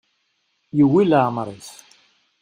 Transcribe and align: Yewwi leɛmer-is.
Yewwi 0.77 1.03
leɛmer-is. 1.05 1.69